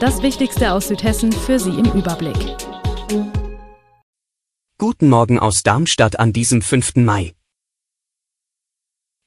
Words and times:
Das 0.00 0.22
Wichtigste 0.22 0.72
aus 0.72 0.86
Südhessen 0.86 1.32
für 1.32 1.58
Sie 1.58 1.70
im 1.70 1.86
Überblick. 1.86 2.36
Guten 4.78 5.08
Morgen 5.08 5.40
aus 5.40 5.64
Darmstadt 5.64 6.20
an 6.20 6.32
diesem 6.32 6.62
5. 6.62 6.96
Mai. 6.96 7.34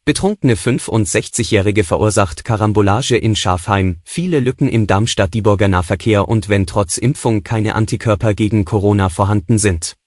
Betrunkene 0.05 0.55
65-Jährige 0.55 1.83
verursacht 1.83 2.45
Karambolage 2.45 3.17
in 3.17 3.35
Schafheim, 3.35 3.99
viele 4.05 4.39
Lücken 4.39 4.69
im 4.69 4.87
Darmstadt-Dieburger 4.87 5.67
Nahverkehr 5.67 6.29
und 6.29 6.47
wenn 6.47 6.65
trotz 6.65 6.97
Impfung 6.97 7.43
keine 7.43 7.75
Antikörper 7.75 8.33
gegen 8.33 8.63
Corona 8.63 9.09
vorhanden 9.09 9.59
sind. 9.59 9.97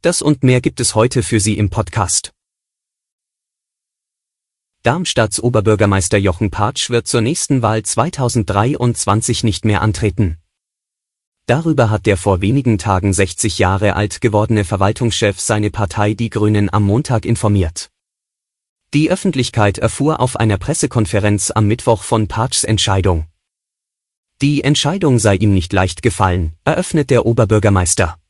Das 0.00 0.22
und 0.22 0.42
mehr 0.42 0.62
gibt 0.62 0.80
es 0.80 0.94
heute 0.94 1.22
für 1.22 1.38
Sie 1.38 1.58
im 1.58 1.68
Podcast. 1.68 2.32
Darmstadts 4.86 5.42
Oberbürgermeister 5.42 6.16
Jochen 6.16 6.52
Patsch 6.52 6.90
wird 6.90 7.08
zur 7.08 7.20
nächsten 7.20 7.60
Wahl 7.60 7.82
2023 7.82 9.42
nicht 9.42 9.64
mehr 9.64 9.82
antreten. 9.82 10.38
Darüber 11.46 11.90
hat 11.90 12.06
der 12.06 12.16
vor 12.16 12.40
wenigen 12.40 12.78
Tagen 12.78 13.12
60 13.12 13.58
Jahre 13.58 13.96
alt 13.96 14.20
gewordene 14.20 14.62
Verwaltungschef 14.62 15.40
seine 15.40 15.70
Partei 15.70 16.14
Die 16.14 16.30
Grünen 16.30 16.72
am 16.72 16.84
Montag 16.84 17.24
informiert. 17.24 17.90
Die 18.94 19.10
Öffentlichkeit 19.10 19.78
erfuhr 19.78 20.20
auf 20.20 20.36
einer 20.36 20.56
Pressekonferenz 20.56 21.50
am 21.50 21.66
Mittwoch 21.66 22.04
von 22.04 22.28
Patschs 22.28 22.62
Entscheidung. 22.62 23.26
Die 24.40 24.62
Entscheidung 24.62 25.18
sei 25.18 25.34
ihm 25.34 25.52
nicht 25.52 25.72
leicht 25.72 26.00
gefallen, 26.00 26.52
eröffnet 26.62 27.10
der 27.10 27.26
Oberbürgermeister. 27.26 28.20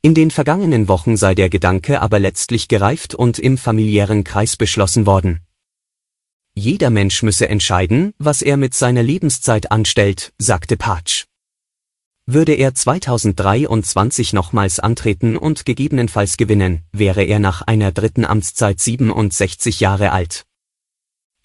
In 0.00 0.14
den 0.14 0.30
vergangenen 0.30 0.88
Wochen 0.88 1.18
sei 1.18 1.34
der 1.34 1.50
Gedanke 1.50 2.00
aber 2.00 2.18
letztlich 2.18 2.68
gereift 2.68 3.14
und 3.14 3.38
im 3.38 3.58
familiären 3.58 4.24
Kreis 4.24 4.56
beschlossen 4.56 5.04
worden. 5.04 5.42
Jeder 6.60 6.90
Mensch 6.90 7.22
müsse 7.22 7.48
entscheiden, 7.48 8.12
was 8.18 8.42
er 8.42 8.58
mit 8.58 8.74
seiner 8.74 9.02
Lebenszeit 9.02 9.72
anstellt, 9.72 10.34
sagte 10.36 10.76
Patsch. 10.76 11.24
Würde 12.26 12.52
er 12.52 12.74
2023 12.74 14.34
nochmals 14.34 14.78
antreten 14.78 15.38
und 15.38 15.64
gegebenenfalls 15.64 16.36
gewinnen, 16.36 16.82
wäre 16.92 17.22
er 17.24 17.38
nach 17.38 17.62
einer 17.62 17.92
dritten 17.92 18.26
Amtszeit 18.26 18.78
67 18.78 19.80
Jahre 19.80 20.12
alt. 20.12 20.44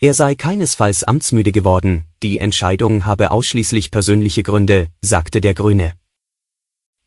Er 0.02 0.14
sei 0.14 0.36
keinesfalls 0.36 1.06
amtsmüde 1.06 1.54
geworden, 1.54 2.04
die 2.22 2.40
Entscheidung 2.40 3.06
habe 3.06 3.32
ausschließlich 3.32 3.92
persönliche 3.92 4.44
Gründe, 4.44 4.90
sagte 5.02 5.40
der 5.40 5.54
Grüne. 5.54 5.94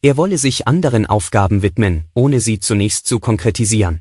Er 0.01 0.17
wolle 0.17 0.39
sich 0.39 0.67
anderen 0.67 1.05
Aufgaben 1.05 1.61
widmen, 1.61 2.07
ohne 2.15 2.41
sie 2.41 2.59
zunächst 2.59 3.07
zu 3.07 3.21
konkretisieren. 3.21 4.01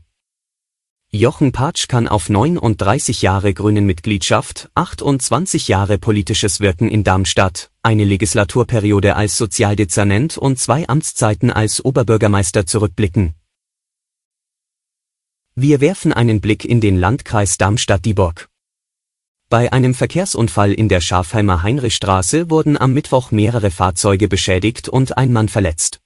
Jochen 1.14 1.54
Patsch 1.54 1.88
kann 1.88 2.10
auf 2.10 2.30
39 2.30 3.22
Jahre 3.22 3.54
Grünen-Mitgliedschaft, 3.54 4.70
28 4.76 5.70
Jahre 5.70 5.98
politisches 5.98 6.60
Wirken 6.60 6.90
in 6.90 7.06
Darmstadt, 7.06 7.72
eine 7.82 8.04
Legislaturperiode 8.04 9.16
als 9.16 9.38
Sozialdezernent 9.38 10.38
und 10.38 10.60
zwei 10.60 10.86
Amtszeiten 10.90 11.50
als 11.50 11.84
Oberbürgermeister 11.84 12.66
zurückblicken. 12.66 13.36
Wir 15.56 15.80
werfen 15.80 16.12
einen 16.12 16.42
Blick 16.42 16.66
in 16.66 16.82
den 16.82 16.98
Landkreis 16.98 17.58
Darmstadt-Dieburg. 17.58 18.50
Bei 19.50 19.72
einem 19.72 19.94
Verkehrsunfall 19.94 20.74
in 20.74 20.90
der 20.90 21.00
Schafheimer 21.00 21.64
Heinrichstraße 21.64 22.50
wurden 22.50 22.78
am 22.78 22.92
Mittwoch 22.92 23.32
mehrere 23.32 23.72
Fahrzeuge 23.72 24.28
beschädigt 24.28 24.90
und 24.90 25.18
ein 25.18 25.32
Mann 25.32 25.48
verletzt. 25.48 26.02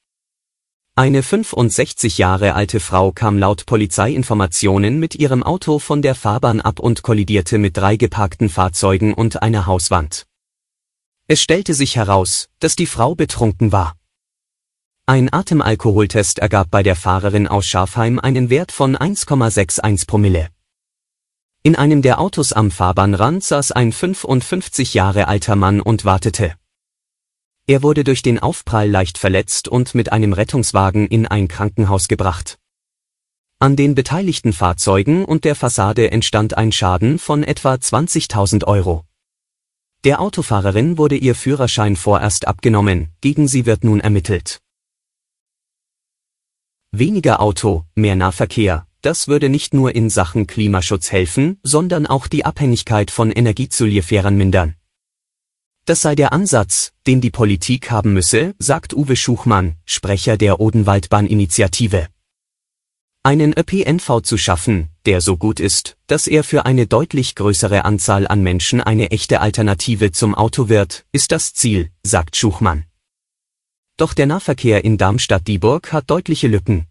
Eine 1.01 1.23
65 1.23 2.19
Jahre 2.19 2.53
alte 2.53 2.79
Frau 2.79 3.11
kam 3.11 3.39
laut 3.39 3.65
Polizeiinformationen 3.65 4.99
mit 4.99 5.15
ihrem 5.15 5.41
Auto 5.41 5.79
von 5.79 6.03
der 6.03 6.13
Fahrbahn 6.13 6.61
ab 6.61 6.79
und 6.79 7.01
kollidierte 7.01 7.57
mit 7.57 7.75
drei 7.75 7.95
geparkten 7.95 8.49
Fahrzeugen 8.49 9.15
und 9.15 9.41
einer 9.41 9.65
Hauswand. 9.65 10.27
Es 11.27 11.41
stellte 11.41 11.73
sich 11.73 11.95
heraus, 11.95 12.49
dass 12.59 12.75
die 12.75 12.85
Frau 12.85 13.15
betrunken 13.15 13.71
war. 13.71 13.95
Ein 15.07 15.33
Atemalkoholtest 15.33 16.37
ergab 16.37 16.69
bei 16.69 16.83
der 16.83 16.95
Fahrerin 16.95 17.47
aus 17.47 17.65
Schafheim 17.65 18.19
einen 18.19 18.51
Wert 18.51 18.71
von 18.71 18.95
1,61 18.95 20.05
Promille. 20.05 20.49
In 21.63 21.75
einem 21.75 22.03
der 22.03 22.21
Autos 22.21 22.53
am 22.53 22.69
Fahrbahnrand 22.69 23.43
saß 23.43 23.71
ein 23.71 23.91
55 23.91 24.93
Jahre 24.93 25.27
alter 25.27 25.55
Mann 25.55 25.81
und 25.81 26.05
wartete. 26.05 26.53
Er 27.67 27.83
wurde 27.83 28.03
durch 28.03 28.21
den 28.21 28.39
Aufprall 28.39 28.89
leicht 28.89 29.17
verletzt 29.17 29.67
und 29.67 29.95
mit 29.95 30.11
einem 30.11 30.33
Rettungswagen 30.33 31.07
in 31.07 31.27
ein 31.27 31.47
Krankenhaus 31.47 32.07
gebracht. 32.07 32.57
An 33.59 33.75
den 33.75 33.93
beteiligten 33.93 34.53
Fahrzeugen 34.53 35.23
und 35.23 35.45
der 35.45 35.55
Fassade 35.55 36.09
entstand 36.09 36.57
ein 36.57 36.71
Schaden 36.71 37.19
von 37.19 37.43
etwa 37.43 37.75
20.000 37.75 38.65
Euro. 38.65 39.05
Der 40.03 40.19
Autofahrerin 40.19 40.97
wurde 40.97 41.15
ihr 41.15 41.35
Führerschein 41.35 41.95
vorerst 41.95 42.47
abgenommen, 42.47 43.09
gegen 43.21 43.47
sie 43.47 43.67
wird 43.67 43.83
nun 43.83 43.99
ermittelt. 43.99 44.59
Weniger 46.91 47.39
Auto, 47.39 47.85
mehr 47.93 48.15
Nahverkehr, 48.15 48.87
das 49.01 49.27
würde 49.27 49.49
nicht 49.49 49.75
nur 49.75 49.93
in 49.93 50.09
Sachen 50.09 50.47
Klimaschutz 50.47 51.11
helfen, 51.11 51.59
sondern 51.61 52.07
auch 52.07 52.25
die 52.25 52.43
Abhängigkeit 52.45 53.11
von 53.11 53.31
Energiezulieferern 53.31 54.35
mindern. 54.35 54.75
Das 55.85 56.01
sei 56.01 56.13
der 56.13 56.31
Ansatz, 56.31 56.93
den 57.07 57.21
die 57.21 57.31
Politik 57.31 57.89
haben 57.89 58.13
müsse, 58.13 58.53
sagt 58.59 58.93
Uwe 58.93 59.15
Schuchmann, 59.15 59.77
Sprecher 59.85 60.37
der 60.37 60.59
Odenwaldbahn-Initiative. 60.59 62.07
Einen 63.23 63.53
ÖPNV 63.57 64.21
zu 64.21 64.37
schaffen, 64.37 64.89
der 65.05 65.21
so 65.21 65.37
gut 65.37 65.59
ist, 65.59 65.97
dass 66.05 66.27
er 66.27 66.43
für 66.43 66.65
eine 66.65 66.85
deutlich 66.85 67.33
größere 67.33 67.83
Anzahl 67.83 68.27
an 68.27 68.43
Menschen 68.43 68.79
eine 68.79 69.09
echte 69.09 69.41
Alternative 69.41 70.11
zum 70.11 70.35
Auto 70.35 70.69
wird, 70.69 71.05
ist 71.11 71.31
das 71.31 71.53
Ziel, 71.53 71.89
sagt 72.03 72.35
Schuchmann. 72.35 72.85
Doch 73.97 74.13
der 74.13 74.27
Nahverkehr 74.27 74.83
in 74.83 74.97
Darmstadt-Dieburg 74.97 75.93
hat 75.93 76.09
deutliche 76.09 76.47
Lücken. 76.47 76.87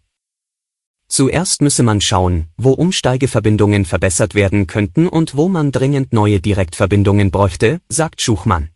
Zuerst 1.07 1.61
müsse 1.61 1.83
man 1.83 1.99
schauen, 1.99 2.47
wo 2.55 2.71
Umsteigeverbindungen 2.71 3.83
verbessert 3.83 4.35
werden 4.35 4.67
könnten 4.67 5.07
und 5.07 5.35
wo 5.35 5.49
man 5.49 5.71
dringend 5.73 6.13
neue 6.13 6.39
Direktverbindungen 6.39 7.31
bräuchte, 7.31 7.81
sagt 7.89 8.21
Schuchmann. 8.21 8.69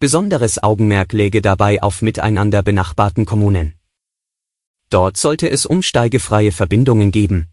Besonderes 0.00 0.62
Augenmerk 0.62 1.12
läge 1.12 1.42
dabei 1.42 1.82
auf 1.82 2.02
miteinander 2.02 2.62
benachbarten 2.62 3.26
Kommunen. 3.26 3.74
Dort 4.90 5.16
sollte 5.16 5.50
es 5.50 5.66
umsteigefreie 5.66 6.52
Verbindungen 6.52 7.10
geben. 7.10 7.48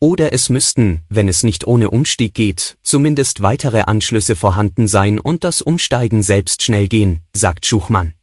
Oder 0.00 0.32
es 0.32 0.48
müssten, 0.48 1.02
wenn 1.10 1.28
es 1.28 1.42
nicht 1.42 1.66
ohne 1.66 1.90
Umstieg 1.90 2.32
geht, 2.32 2.78
zumindest 2.82 3.42
weitere 3.42 3.82
Anschlüsse 3.82 4.34
vorhanden 4.34 4.88
sein 4.88 5.18
und 5.18 5.44
das 5.44 5.60
Umsteigen 5.60 6.22
selbst 6.22 6.62
schnell 6.62 6.88
gehen, 6.88 7.20
sagt 7.34 7.66
Schuchmann. 7.66 8.14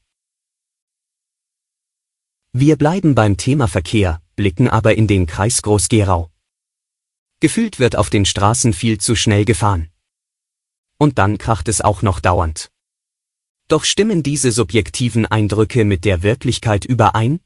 Wir 2.51 2.77
bleiben 2.77 3.13
beim 3.13 3.37
Thema 3.37 3.67
Verkehr, 3.67 4.23
blicken 4.35 4.67
aber 4.67 4.95
in 4.95 5.05
den 5.05 5.27
Kreis 5.27 5.61
Groß-Gerau. 5.61 6.31
Gefühlt 7.39 7.77
wird 7.77 7.95
auf 7.95 8.09
den 8.09 8.25
Straßen 8.25 8.73
viel 8.73 8.99
zu 8.99 9.15
schnell 9.15 9.45
gefahren. 9.45 9.91
Und 10.97 11.19
dann 11.19 11.37
kracht 11.37 11.67
es 11.67 11.79
auch 11.81 12.01
noch 12.01 12.19
dauernd. 12.19 12.72
Doch 13.67 13.85
stimmen 13.85 14.23
diese 14.23 14.51
subjektiven 14.51 15.25
Eindrücke 15.25 15.85
mit 15.85 16.05
der 16.05 16.21
Wirklichkeit 16.23 16.85
überein? 16.85 17.39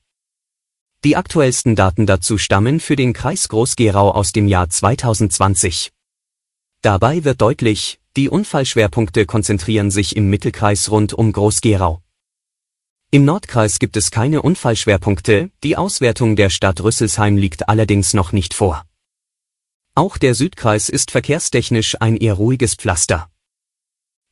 Die 1.04 1.16
aktuellsten 1.16 1.76
Daten 1.76 2.06
dazu 2.06 2.38
stammen 2.38 2.80
für 2.80 2.96
den 2.96 3.14
Kreis 3.14 3.50
Groß-Gerau 3.50 4.12
aus 4.12 4.32
dem 4.32 4.48
Jahr 4.48 4.70
2020. 4.70 5.92
Dabei 6.82 7.24
wird 7.24 7.42
deutlich, 7.42 8.00
die 8.16 8.30
Unfallschwerpunkte 8.30 9.28
konzentrieren 9.28 9.92
sich 9.92 10.16
im 10.16 10.30
Mittelkreis 10.30 10.90
rund 10.90 11.14
um 11.14 11.32
Groß-Gerau. 11.32 12.02
Im 13.12 13.24
Nordkreis 13.24 13.80
gibt 13.80 13.96
es 13.96 14.12
keine 14.12 14.42
Unfallschwerpunkte, 14.42 15.52
die 15.64 15.78
Auswertung 15.78 16.36
der 16.36 16.50
Stadt 16.50 16.82
Rüsselsheim 16.82 17.38
liegt 17.38 17.70
allerdings 17.70 18.14
noch 18.14 18.32
nicht 18.32 18.54
vor. 18.54 18.84
Auch 19.96 20.18
der 20.18 20.36
Südkreis 20.36 20.90
ist 20.90 21.12
verkehrstechnisch 21.12 22.02
ein 22.02 22.18
eher 22.18 22.34
ruhiges 22.34 22.76
Pflaster. 22.76 23.30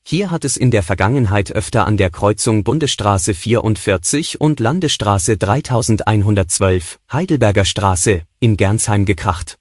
Hier 0.07 0.29
hat 0.29 0.45
es 0.45 0.55
in 0.55 0.69
der 0.69 0.83
Vergangenheit 0.83 1.51
öfter 1.51 1.87
an 1.87 1.97
der 1.97 2.11
Kreuzung 2.11 2.63
Bundesstraße 2.63 3.33
44 3.33 4.39
und 4.39 4.59
Landesstraße 4.59 5.35
3112, 5.35 6.99
Heidelberger 7.11 7.65
Straße, 7.65 8.21
in 8.39 8.55
Gernsheim 8.55 9.05
gekracht. 9.05 9.57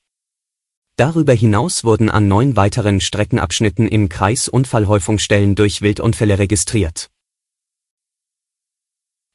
Darüber 0.97 1.33
hinaus 1.33 1.83
wurden 1.83 2.11
an 2.11 2.29
neun 2.29 2.57
weiteren 2.57 3.01
Streckenabschnitten 3.01 3.89
im 3.89 4.11
Kreis 4.11 4.49
Unfallhäufungsstellen 4.49 5.55
durch 5.55 5.81
Wildunfälle 5.81 6.39
registriert. 6.39 7.09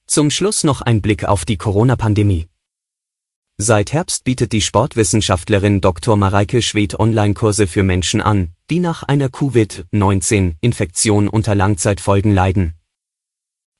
Zum 0.06 0.30
Schluss 0.30 0.64
noch 0.64 0.82
ein 0.82 1.02
Blick 1.02 1.26
auf 1.26 1.44
die 1.44 1.58
Corona-Pandemie. 1.58 2.50
Seit 3.62 3.92
Herbst 3.92 4.24
bietet 4.24 4.54
die 4.54 4.62
Sportwissenschaftlerin 4.62 5.82
Dr. 5.82 6.16
Mareike 6.16 6.62
Schwedt 6.62 6.98
Online-Kurse 6.98 7.68
für 7.68 7.84
Menschen 7.84 8.22
an, 8.22 8.54
die 8.70 8.80
nach 8.80 9.04
einer 9.04 9.28
Covid-19-Infektion 9.28 11.28
unter 11.28 11.56
Langzeitfolgen 11.56 12.34
leiden. 12.34 12.76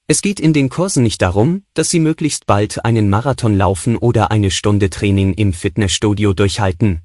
Es 0.06 0.22
geht 0.22 0.42
in 0.42 0.52
den 0.52 0.68
Kursen 0.68 1.04
nicht 1.04 1.22
darum, 1.22 1.64
dass 1.76 1.90
sie 1.90 2.02
möglichst 2.02 2.46
bald 2.46 2.84
einen 2.84 3.10
Marathon 3.10 3.56
laufen 3.56 3.96
oder 3.96 4.32
eine 4.32 4.52
Stunde 4.52 4.90
Training 4.90 5.34
im 5.36 5.54
Fitnessstudio 5.54 6.34
durchhalten. 6.34 7.04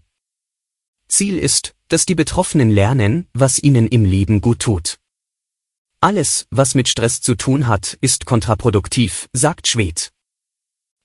Ziel 1.07 1.39
ist, 1.39 1.77
dass 1.87 2.07
die 2.07 2.17
Betroffenen 2.17 2.73
lernen, 2.73 3.29
was 3.35 3.63
ihnen 3.63 3.87
im 3.87 4.05
Leben 4.05 4.41
gut 4.41 4.59
tut. 4.59 4.99
Alles, 6.01 6.49
was 6.51 6.75
mit 6.75 6.89
Stress 6.89 7.21
zu 7.21 7.37
tun 7.37 7.69
hat, 7.69 7.97
ist 8.01 8.27
kontraproduktiv, 8.27 9.29
sagt 9.33 9.69
Schwed. 9.69 10.14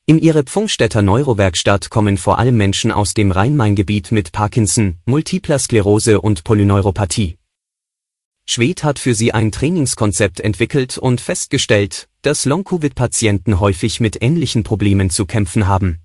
In 0.09 0.17
ihre 0.17 0.41
Pfungstädter 0.41 1.03
Neurowerkstatt 1.03 1.91
kommen 1.91 2.17
vor 2.17 2.39
allem 2.39 2.57
Menschen 2.57 2.91
aus 2.91 3.13
dem 3.13 3.29
Rhein-Main-Gebiet 3.29 4.11
mit 4.11 4.31
Parkinson, 4.31 4.97
Multipler 5.05 5.59
Sklerose 5.59 6.19
und 6.19 6.43
Polyneuropathie. 6.43 7.37
Schwed 8.47 8.83
hat 8.83 8.97
für 8.97 9.13
sie 9.13 9.35
ein 9.35 9.51
Trainingskonzept 9.51 10.39
entwickelt 10.39 10.97
und 10.97 11.21
festgestellt, 11.21 12.09
dass 12.23 12.45
Long-Covid-Patienten 12.45 13.59
häufig 13.59 13.99
mit 13.99 14.19
ähnlichen 14.23 14.63
Problemen 14.63 15.11
zu 15.11 15.27
kämpfen 15.27 15.67
haben. 15.67 15.99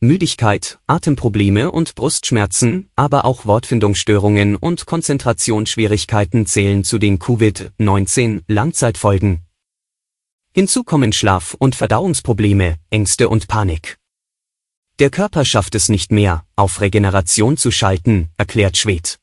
Müdigkeit, 0.00 0.78
Atemprobleme 0.86 1.72
und 1.72 1.96
Brustschmerzen, 1.96 2.88
aber 2.96 3.26
auch 3.26 3.44
Wortfindungsstörungen 3.44 4.56
und 4.56 4.86
Konzentrationsschwierigkeiten 4.86 6.46
zählen 6.46 6.82
zu 6.82 6.96
den 6.96 7.18
Covid-19 7.18 8.44
Langzeitfolgen. 8.48 9.45
Hinzu 10.58 10.84
kommen 10.84 11.12
Schlaf- 11.12 11.52
und 11.52 11.74
Verdauungsprobleme, 11.74 12.78
Ängste 12.88 13.28
und 13.28 13.46
Panik. 13.46 13.98
Der 14.98 15.10
Körper 15.10 15.44
schafft 15.44 15.74
es 15.74 15.90
nicht 15.90 16.12
mehr, 16.12 16.46
auf 16.56 16.80
Regeneration 16.80 17.58
zu 17.58 17.70
schalten, 17.70 18.30
erklärt 18.38 18.78
Schwed. 18.78 19.18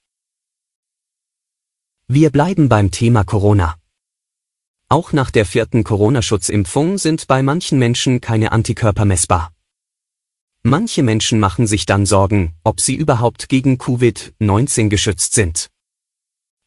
Wir 2.07 2.29
bleiben 2.29 2.69
beim 2.69 2.91
Thema 2.91 3.23
Corona. 3.23 3.77
Auch 4.89 5.11
nach 5.11 5.31
der 5.31 5.47
vierten 5.47 5.83
Corona-Schutzimpfung 5.83 6.99
sind 6.99 7.25
bei 7.25 7.41
manchen 7.41 7.79
Menschen 7.79 8.21
keine 8.21 8.51
Antikörper 8.51 9.05
messbar. 9.05 9.51
Manche 10.61 11.01
Menschen 11.01 11.39
machen 11.39 11.65
sich 11.65 11.87
dann 11.87 12.05
Sorgen, 12.05 12.53
ob 12.63 12.79
sie 12.79 12.93
überhaupt 12.93 13.49
gegen 13.49 13.77
Covid-19 13.77 14.87
geschützt 14.89 15.33
sind. 15.33 15.71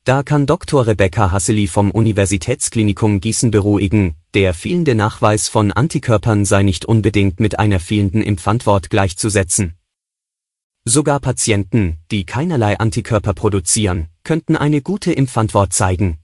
Da 0.03 0.23
kann 0.23 0.47
Dr. 0.47 0.87
Rebecca 0.87 1.31
Hasseli 1.31 1.69
vom 1.69 1.91
Universitätsklinikum 1.91 3.21
Gießen 3.21 3.51
beruhigen, 3.51 4.15
der 4.37 4.53
fehlende 4.53 4.95
Nachweis 4.95 5.49
von 5.49 5.73
Antikörpern 5.73 6.45
sei 6.45 6.63
nicht 6.63 6.85
unbedingt 6.85 7.41
mit 7.41 7.59
einer 7.59 7.81
fehlenden 7.81 8.21
Impfantwort 8.21 8.91
gleichzusetzen. 8.91 9.79
Sogar 10.85 11.21
Patienten, 11.21 11.97
die 12.11 12.27
keinerlei 12.27 12.79
Antikörper 12.79 13.33
produzieren, 13.33 14.09
könnten 14.25 14.55
eine 14.55 14.83
gute 14.83 15.11
Impfantwort 15.11 15.73
zeigen. 15.73 16.19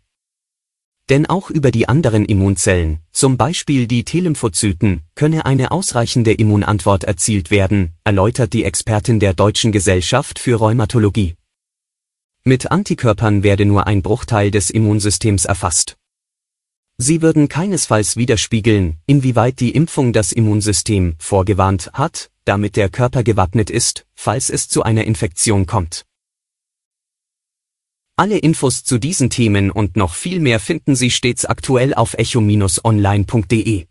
Denn 1.08 1.24
auch 1.24 1.48
über 1.48 1.70
die 1.70 1.88
anderen 1.88 2.26
Immunzellen, 2.26 2.98
zum 3.12 3.38
Beispiel 3.38 3.86
die 3.86 4.04
T-Lymphozyten, 4.04 5.04
könne 5.14 5.46
eine 5.46 5.70
ausreichende 5.70 6.34
Immunantwort 6.34 7.04
erzielt 7.04 7.50
werden, 7.50 7.94
erläutert 8.04 8.52
die 8.52 8.64
Expertin 8.64 9.20
der 9.20 9.32
Deutschen 9.32 9.72
Gesellschaft 9.72 10.38
für 10.38 10.56
Rheumatologie. 10.56 11.36
Mit 12.44 12.70
Antikörpern 12.70 13.42
werde 13.42 13.64
nur 13.64 13.86
ein 13.86 14.02
Bruchteil 14.02 14.50
des 14.50 14.68
Immunsystems 14.68 15.46
erfasst. 15.46 15.96
Sie 17.02 17.20
würden 17.20 17.48
keinesfalls 17.48 18.16
widerspiegeln, 18.16 18.96
inwieweit 19.06 19.58
die 19.58 19.72
Impfung 19.72 20.12
das 20.12 20.30
Immunsystem 20.30 21.16
vorgewarnt 21.18 21.90
hat, 21.94 22.30
damit 22.44 22.76
der 22.76 22.90
Körper 22.90 23.24
gewappnet 23.24 23.70
ist, 23.70 24.06
falls 24.14 24.50
es 24.50 24.68
zu 24.68 24.84
einer 24.84 25.02
Infektion 25.02 25.66
kommt. 25.66 26.04
Alle 28.16 28.38
Infos 28.38 28.84
zu 28.84 28.98
diesen 28.98 29.30
Themen 29.30 29.72
und 29.72 29.96
noch 29.96 30.14
viel 30.14 30.38
mehr 30.38 30.60
finden 30.60 30.94
Sie 30.94 31.10
stets 31.10 31.44
aktuell 31.44 31.92
auf 31.92 32.14
echo-online.de. 32.14 33.86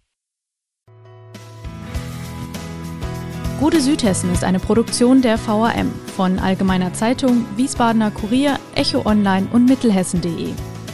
Gute 3.60 3.82
Südhessen 3.82 4.32
ist 4.32 4.46
eine 4.46 4.60
Produktion 4.60 5.22
der 5.22 5.38
VAM 5.38 5.92
von 6.16 6.40
Allgemeiner 6.40 6.94
Zeitung, 6.94 7.46
Wiesbadener 7.58 8.12
Kurier, 8.12 8.58
Echo 8.74 9.06
Online 9.06 9.50
und 9.52 9.66
Mittelhessen.de. 9.66 10.54